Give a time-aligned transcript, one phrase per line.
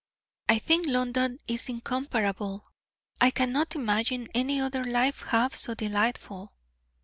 [0.49, 2.71] "I think London is incomparable;
[3.21, 6.53] I cannot imagine any other life half so delightful."